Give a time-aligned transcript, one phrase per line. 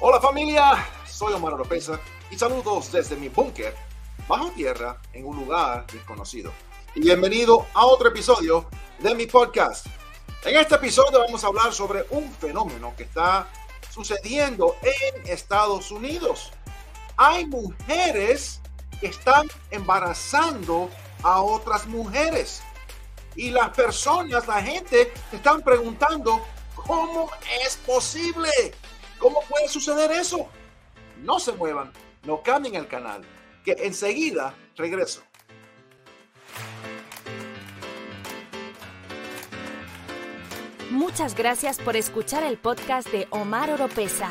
[0.00, 1.98] Hola familia, soy Omar Oropesa
[2.30, 3.74] y saludos desde mi búnker
[4.28, 6.52] bajo tierra en un lugar desconocido.
[6.94, 8.68] Y bienvenido a otro episodio
[9.00, 9.86] de mi podcast.
[10.44, 13.48] En este episodio vamos a hablar sobre un fenómeno que está
[13.90, 16.52] sucediendo en Estados Unidos.
[17.16, 18.60] Hay mujeres
[19.00, 20.90] que están embarazando
[21.24, 22.62] a otras mujeres.
[23.34, 26.40] Y las personas, la gente, están preguntando,
[26.86, 27.28] ¿cómo
[27.64, 28.48] es posible?
[29.18, 30.48] ¿Cómo puede suceder eso?
[31.22, 31.92] No se muevan,
[32.24, 33.22] no cambien el canal,
[33.64, 35.22] que enseguida regreso.
[40.90, 44.30] Muchas gracias por escuchar el podcast de Omar Oropesa.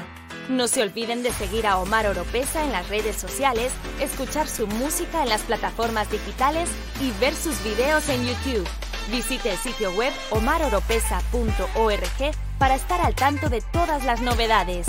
[0.50, 5.22] No se olviden de seguir a Omar Oropesa en las redes sociales, escuchar su música
[5.22, 6.70] en las plataformas digitales
[7.02, 8.68] y ver sus videos en YouTube.
[9.12, 14.88] Visite el sitio web omaroropesa.org para estar al tanto de todas las novedades.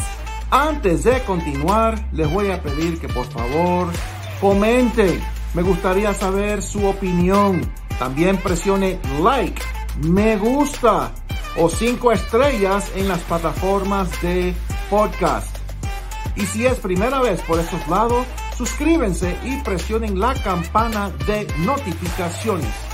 [0.51, 3.89] Antes de continuar, les voy a pedir que por favor
[4.41, 5.23] comenten.
[5.55, 7.71] Me gustaría saber su opinión.
[7.99, 9.61] También presione like,
[10.03, 11.13] me gusta
[11.57, 14.55] o cinco estrellas en las plataformas de
[14.89, 15.57] podcast.
[16.37, 18.25] Y si es primera vez por estos lados,
[18.57, 22.88] suscríbanse y presionen la campana de notificaciones.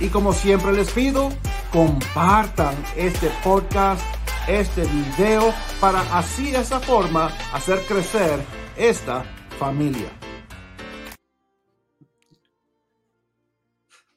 [0.00, 1.30] Y como siempre les pido,
[1.72, 4.02] compartan este podcast,
[4.48, 8.44] este video, para así de esa forma hacer crecer
[8.76, 9.24] esta
[9.56, 10.10] familia.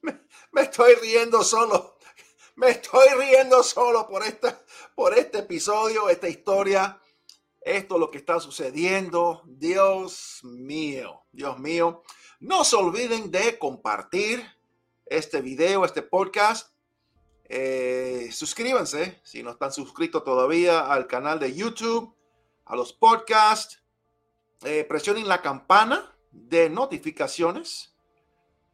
[0.02, 1.96] Me, estoy riendo solo.
[2.56, 4.60] Me estoy riendo solo por, esta,
[4.96, 7.00] por este episodio, esta historia,
[7.60, 9.42] esto lo que está sucediendo.
[9.46, 12.02] Dios mío, Dios mío.
[12.40, 14.57] No se olviden de compartir
[15.10, 16.72] este video, este podcast.
[17.44, 22.14] Eh, suscríbanse si no están suscritos todavía al canal de YouTube,
[22.64, 23.82] a los podcasts.
[24.64, 27.94] Eh, presionen la campana de notificaciones.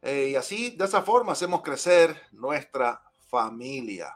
[0.01, 4.15] Eh, y así, de esa forma, hacemos crecer nuestra familia.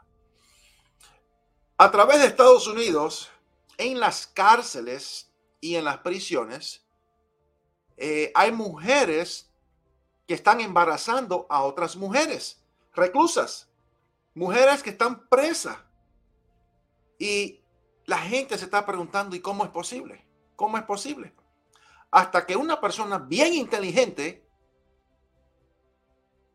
[1.76, 3.30] A través de Estados Unidos,
[3.78, 6.86] en las cárceles y en las prisiones,
[7.96, 9.49] eh, hay mujeres
[10.30, 12.62] que están embarazando a otras mujeres,
[12.94, 13.68] reclusas,
[14.32, 15.76] mujeres que están presas.
[17.18, 17.64] Y
[18.04, 20.24] la gente se está preguntando, ¿y cómo es posible?
[20.54, 21.34] ¿Cómo es posible?
[22.12, 24.46] Hasta que una persona bien inteligente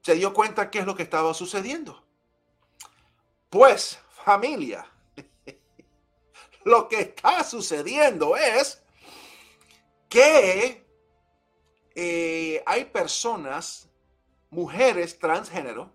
[0.03, 2.01] se dio cuenta qué es lo que estaba sucediendo.
[3.49, 4.89] Pues, familia,
[6.63, 8.81] lo que está sucediendo es
[10.07, 10.84] que
[11.95, 13.89] eh, hay personas,
[14.49, 15.89] mujeres transgénero,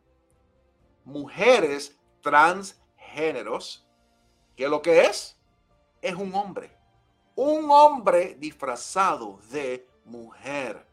[1.05, 3.87] mujeres transgéneros,
[4.57, 5.37] que lo que es
[6.01, 6.75] es un hombre,
[7.37, 10.87] un hombre disfrazado de mujer,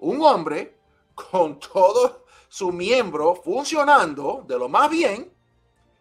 [0.00, 0.76] un hombre
[1.14, 5.32] con todo su miembro funcionando de lo más bien,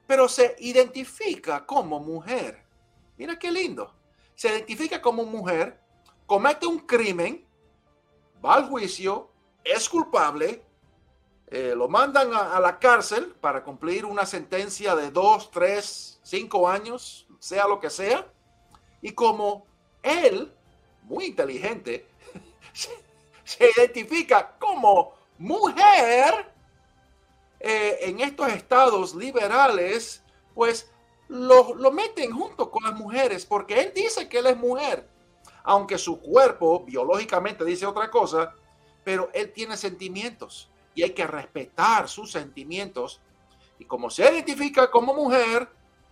[0.08, 2.66] pero se identifica como mujer.
[3.18, 3.94] Mira qué lindo.
[4.34, 5.80] Se identifica como mujer,
[6.26, 7.46] comete un crimen,
[8.44, 9.30] va al juicio,
[9.64, 10.64] es culpable,
[11.48, 17.28] eh, lo mandan a, la cárcel para cumplir una sentencia de dos, tres, cinco años,
[17.40, 18.28] sea lo que sea.
[19.02, 19.66] Y como
[20.04, 20.54] él,
[21.04, 22.08] muy inteligente,
[22.74, 22.90] se,
[23.44, 26.50] se identifica como mujer,
[27.60, 30.24] eh, en estos estados liberales,
[30.56, 30.90] pues
[31.28, 35.08] lo, lo meten junto con las mujeres, porque él dice que él es mujer,
[35.64, 38.54] aunque su cuerpo biológicamente dice otra cosa,
[39.04, 43.22] pero él tiene sentimientos y hay que respetar sus sentimientos.
[43.78, 45.70] Y como se identifica como mujer,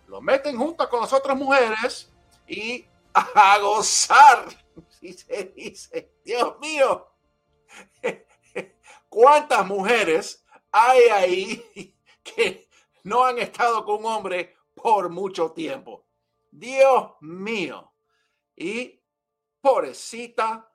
[0.07, 2.11] lo meten junto con las otras mujeres
[2.47, 4.45] y a gozar.
[4.99, 7.07] Si se dice, Dios mío,
[9.09, 12.67] ¿cuántas mujeres hay ahí que
[13.03, 16.05] no han estado con un hombre por mucho tiempo.
[16.51, 17.91] Dios mío.
[18.55, 18.96] Y
[19.67, 20.71] pobrecita,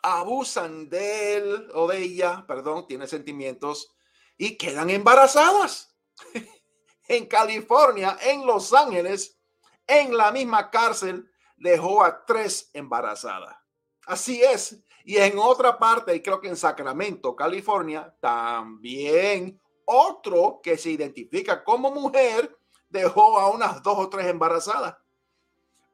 [0.00, 3.94] abusan de él o de ella, perdón, tiene sentimientos
[4.38, 5.94] y quedan embarazadas.
[7.08, 9.38] en California, en Los Ángeles,
[9.86, 13.58] en la misma cárcel, dejó a tres embarazadas.
[14.06, 14.82] Así es.
[15.04, 21.62] Y en otra parte, y creo que en Sacramento, California, también otro que se identifica
[21.62, 22.56] como mujer
[22.88, 24.96] dejó a unas dos o tres embarazadas.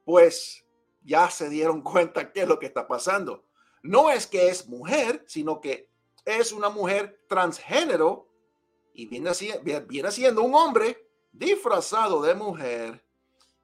[0.05, 0.63] Pues
[1.07, 3.45] ya se dieron cuenta qué es lo que está pasando.
[3.81, 5.89] No es que es mujer, sino que
[6.25, 8.29] es una mujer transgénero
[8.93, 9.31] y viene,
[9.87, 13.05] viene siendo un hombre disfrazado de mujer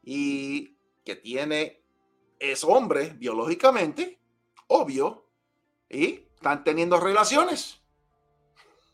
[0.02, 1.84] y que tiene
[2.40, 4.22] es hombre biológicamente,
[4.68, 5.28] obvio,
[5.90, 7.82] y están teniendo relaciones.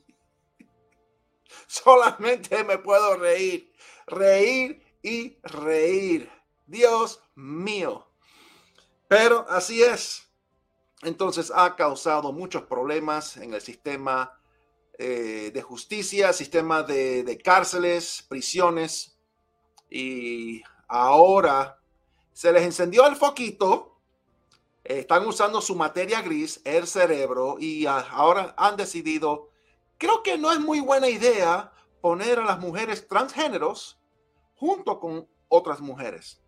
[1.68, 3.74] Solamente me puedo reír,
[4.08, 6.30] reír y reír.
[6.66, 8.08] Dios mío.
[9.08, 10.30] Pero así es.
[11.02, 14.40] Entonces ha causado muchos problemas en el sistema
[14.98, 19.18] eh, de justicia, sistema de, de cárceles, prisiones.
[19.90, 21.80] Y ahora
[22.32, 24.00] se les encendió el foquito,
[24.84, 29.50] están usando su materia gris, el cerebro, y ahora han decidido,
[29.98, 31.72] creo que no es muy buena idea
[32.02, 34.00] poner a las mujeres transgéneros
[34.56, 36.43] junto con otras mujeres.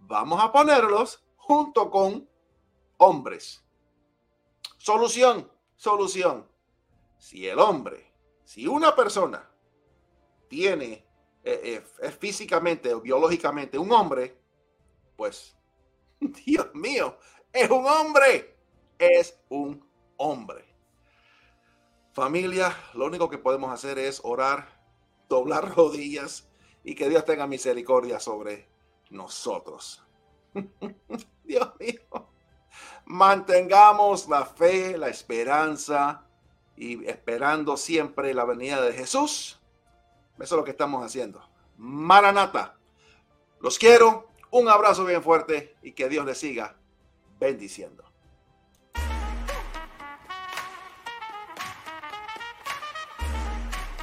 [0.00, 2.28] Vamos a ponerlos junto con
[2.98, 3.64] hombres.
[4.78, 6.46] Solución, solución.
[7.18, 8.12] Si el hombre,
[8.44, 9.48] si una persona
[10.48, 11.06] tiene,
[11.44, 14.36] eh, eh, físicamente o biológicamente un hombre,
[15.16, 15.56] pues,
[16.20, 17.16] Dios mío,
[17.52, 18.56] es un hombre,
[18.98, 20.64] es un hombre.
[22.12, 24.82] Familia, lo único que podemos hacer es orar,
[25.28, 26.48] doblar rodillas
[26.84, 28.68] y que Dios tenga misericordia sobre
[29.10, 30.02] nosotros.
[31.44, 32.28] Dios mío,
[33.04, 36.24] mantengamos la fe, la esperanza
[36.76, 39.60] y esperando siempre la venida de Jesús.
[40.38, 41.42] Eso es lo que estamos haciendo.
[41.76, 42.76] Maranata.
[43.60, 44.28] Los quiero.
[44.52, 46.76] Un abrazo bien fuerte y que Dios les siga
[47.38, 48.09] bendiciendo.